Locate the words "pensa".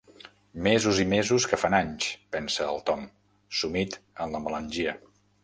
2.37-2.65